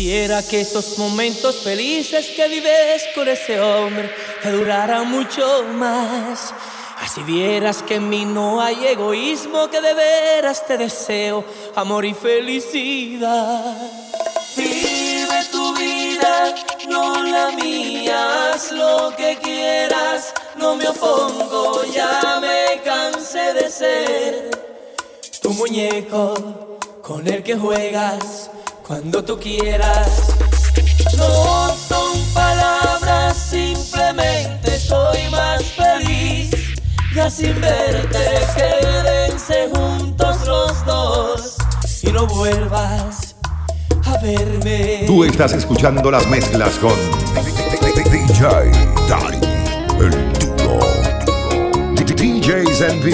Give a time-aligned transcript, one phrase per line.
[0.00, 4.10] Quisiera que esos momentos felices que vives con ese hombre
[4.42, 6.54] te duraran mucho más.
[7.02, 11.44] Así vieras que en mí no hay egoísmo, que de veras te deseo
[11.76, 13.76] amor y felicidad.
[14.56, 16.54] Vive tu vida,
[16.88, 24.50] no la mía, haz lo que quieras, no me opongo, ya me cansé de ser
[25.42, 28.50] tu muñeco con el que juegas
[28.90, 30.34] cuando tú quieras.
[31.16, 36.50] No son palabras, simplemente soy más feliz.
[37.14, 38.18] Ya sin verte,
[38.56, 41.56] quédense juntos los dos
[42.02, 43.36] y no vuelvas
[44.06, 45.04] a verme.
[45.06, 46.96] Tú estás escuchando las mezclas con
[47.36, 48.72] DJ
[49.08, 49.38] Dari,
[50.00, 50.80] el tío.
[51.94, 53.10] DJsMVP.com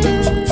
[0.00, 0.45] ¿Por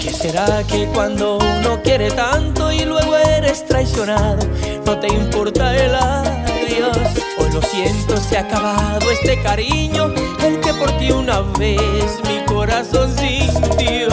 [0.00, 4.38] qué será que cuando uno quiere tanto y luego eres traicionado,
[4.86, 6.96] no te importa el adiós?
[7.38, 10.12] Hoy lo siento, se ha acabado este cariño,
[10.42, 14.08] el que por ti una vez mi corazón sintió.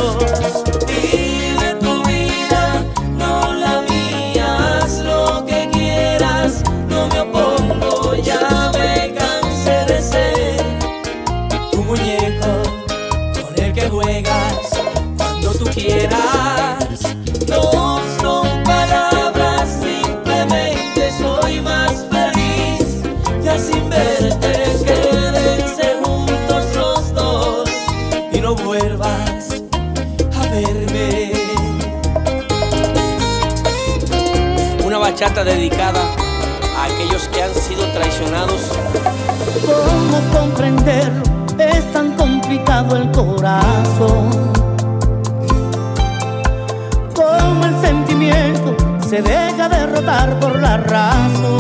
[15.57, 17.15] Tú quieras.
[17.47, 23.01] No son palabras, simplemente soy más feliz.
[23.43, 27.69] Ya sin verte, quédense juntos los dos
[28.31, 29.61] y no vuelvas
[30.35, 31.31] a verme.
[34.85, 36.01] Una bachata dedicada
[36.77, 38.71] a aquellos que han sido traicionados
[39.65, 41.23] ¿Cómo comprenderlo?
[41.57, 44.46] Es tan complicado el corazón.
[50.35, 51.56] Por la razón.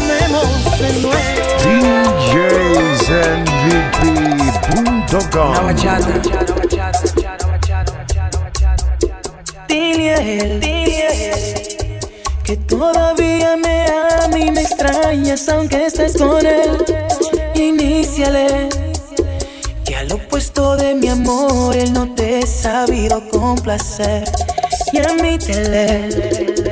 [0.00, 1.20] Amemos de nuevo.
[1.64, 2.70] DJsMVP.com
[9.68, 11.78] Dile a él, dile a él
[12.44, 13.86] que todavía me
[14.24, 16.84] ama y me extrañas aunque estés con él.
[17.54, 18.68] Iníciale
[19.84, 24.24] que al opuesto de mi amor él no te he sabido complacer.
[24.92, 26.69] Y admítele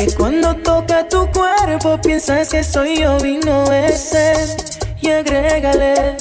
[0.00, 4.48] que cuando toca tu cuerpo piensas que soy yo y no es él.
[5.02, 6.16] Y agrégale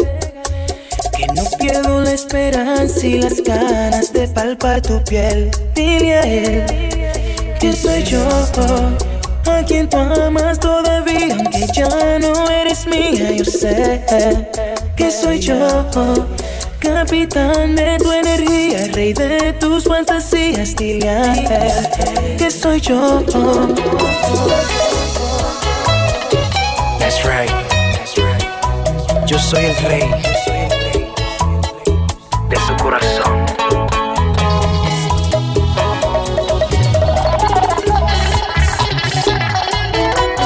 [1.15, 5.49] que no pierdo la esperanza y las ganas de palpar tu piel.
[5.73, 6.65] Dile a él
[7.59, 8.21] que soy yo
[9.45, 13.31] a quien tú amas todavía, aunque ya no eres mía.
[13.31, 14.03] Yo sé
[14.97, 15.85] que soy yo,
[16.79, 20.75] capitán de tu energía, rey de tus fantasías.
[20.75, 23.23] Dile a él que soy yo.
[26.99, 27.51] That's right.
[29.25, 30.09] Yo soy el rey
[32.49, 33.45] de su corazón.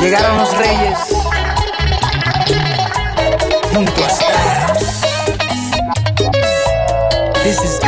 [0.01, 0.99] Llegaron los reyes
[3.73, 4.22] junto a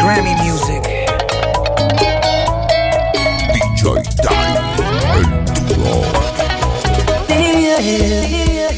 [0.06, 0.84] Grammy music.
[3.54, 5.94] DJ Dari, el tío.
[7.28, 8.70] Dile a él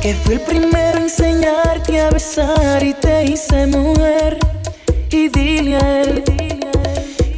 [0.00, 4.38] que fui el primero a enseñarte a besar y te hice mujer.
[5.10, 6.24] Y dile a él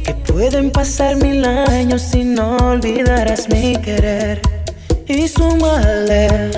[0.05, 4.39] que pueden pasar mil años y no olvidarás mi querer.
[5.05, 6.49] Y súmale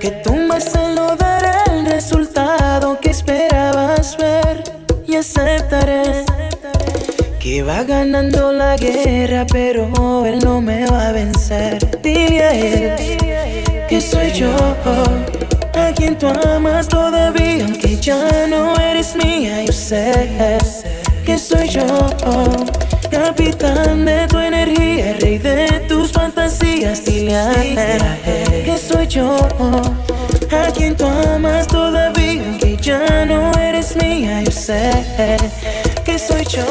[0.00, 4.71] que tú más él no dará el resultado que esperabas ver.
[5.12, 6.24] Y aceptaré
[7.38, 12.00] que va ganando la guerra, pero él no me va a vencer.
[12.00, 13.18] Dile a él
[13.90, 14.54] que soy yo,
[15.74, 20.30] a quien tú amas todavía, aunque ya no eres mía, yo sé
[21.26, 21.84] que soy yo.
[23.10, 29.36] Capitán de tu energía, rey de tus fantasías, dile a él que soy yo.
[30.50, 35.38] A quien tú amas todavía, que ya no eres mía, sé
[36.04, 36.64] que soy yo.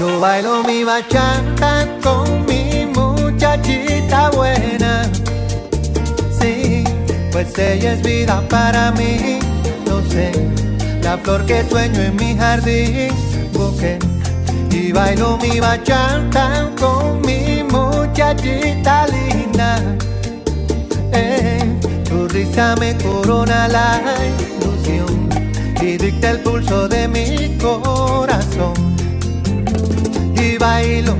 [0.00, 5.10] Yo bailo mi bachata con mi muchachita buena.
[6.40, 6.84] Sí,
[7.32, 9.38] pues ella es vida para mí.
[9.86, 10.32] No sé,
[11.02, 13.12] la flor que sueño en mi jardín.
[13.52, 13.98] Busqué
[14.70, 19.82] y bailo mi bachata con mi muchachita linda.
[22.34, 24.00] Eh, tu risa me corona la
[24.60, 25.28] ilusión
[25.80, 28.74] y dicta el pulso de mi corazón.
[30.36, 31.14] Y bailo,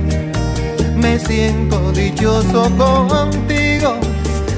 [0.95, 3.97] me siento dichoso contigo,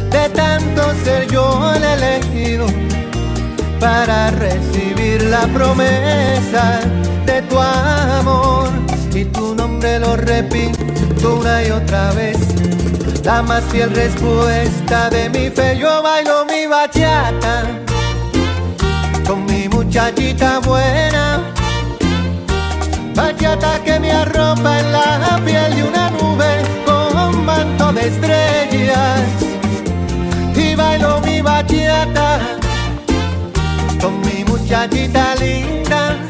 [0.10, 2.66] de tanto ser yo el elegido
[3.80, 6.80] para recibir la promesa
[7.26, 8.70] de tu amor.
[9.14, 12.67] Y tu nombre lo repito una y otra vez.
[13.28, 17.66] La más fiel respuesta de mi fe, yo bailo mi bachata
[19.28, 21.44] con mi muchachita buena.
[23.14, 29.20] Bachata que me arropa en la piel de una nube con manto de estrellas.
[30.56, 32.40] Y bailo mi bachata
[34.00, 36.27] con mi muchachita linda.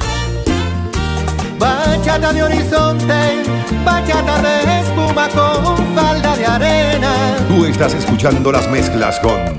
[2.08, 3.44] Bachata de horizonte,
[3.84, 7.36] bachata de espuma con falda de arena.
[7.50, 9.58] Tú estás escuchando las mezclas con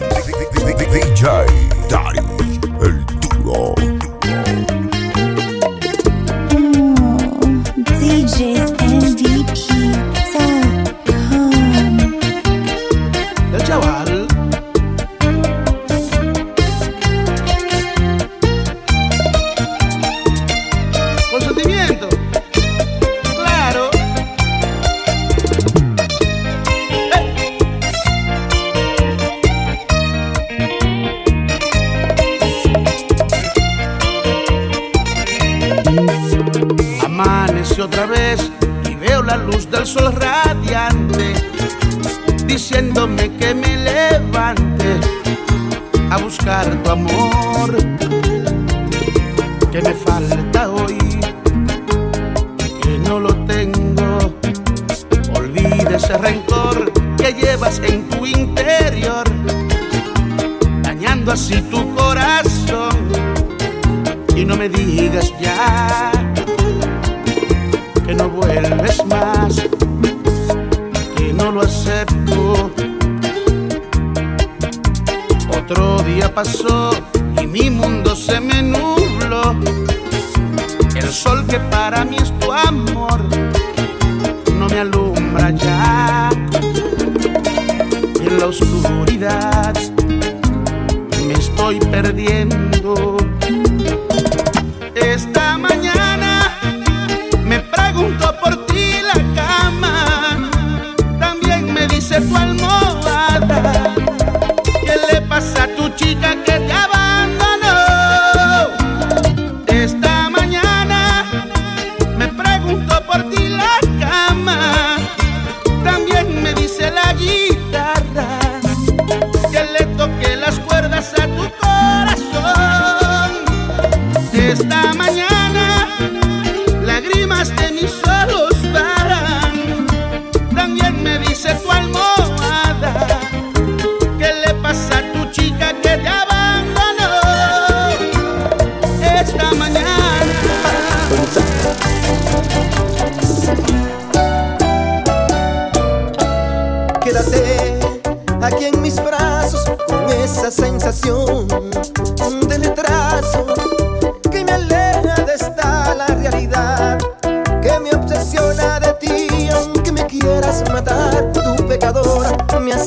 [0.79, 1.13] DJ
[1.91, 2.21] Dari,
[37.81, 38.51] Otra vez
[38.91, 41.33] y veo la luz del sol radiante
[42.45, 44.99] diciéndome que me levante
[46.11, 47.77] a buscar tu amor
[49.71, 50.99] que me falta hoy
[52.83, 54.35] que no lo tengo.
[55.37, 59.25] Olvide ese rencor que llevas en tu interior
[60.83, 62.91] dañando así tu corazón.
[64.35, 66.18] Y no me digas ya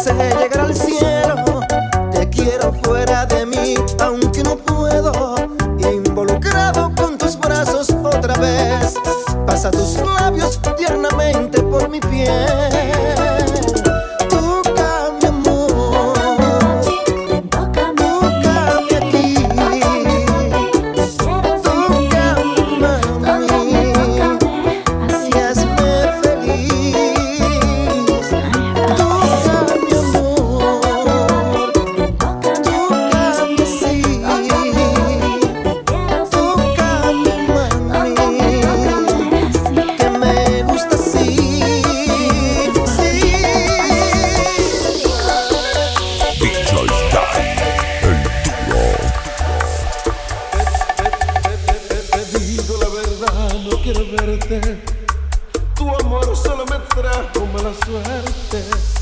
[0.10, 0.51] me
[53.84, 54.62] quiero verte.
[55.76, 59.01] Tu amor solo me trajo mala suerte.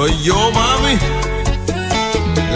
[0.00, 0.98] Soy yo, mami.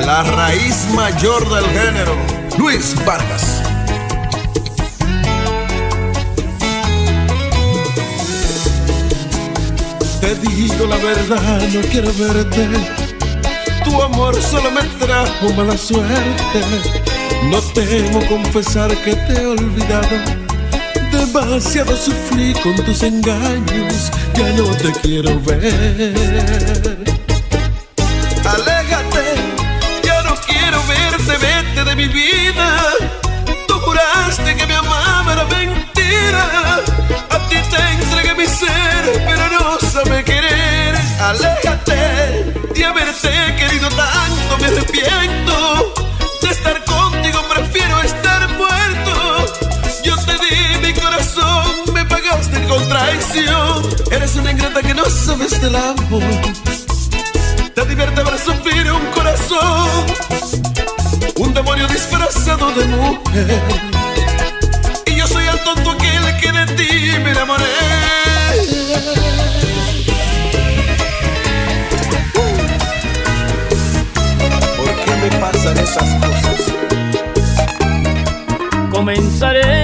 [0.07, 2.17] La raíz mayor del género.
[2.57, 3.61] Luis Vargas.
[10.23, 12.67] Te digo la verdad, no quiero verte.
[13.85, 16.63] Tu amor solo me trajo mala suerte.
[17.51, 20.17] No temo confesar que te he olvidado.
[21.13, 26.94] Demasiado sufrí con tus engaños, ya no te quiero ver.
[41.35, 45.95] Aléjate de haberte querido tanto, me arrepiento.
[46.41, 49.47] De estar contigo prefiero estar muerto.
[50.05, 53.83] Yo te di mi corazón, me pagaste con traición.
[54.13, 56.23] Eres una ingrata que no sabes del amor.
[57.75, 60.07] Te divierte ver sufrir un corazón,
[61.37, 63.63] un demonio disfrazado de mujer.
[65.07, 68.24] Y yo soy el tonto aquel que de ti me enamoré.
[75.25, 76.75] Me pasan esas cosas?
[78.91, 79.84] Comenzaré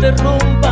[0.00, 0.65] derrumba.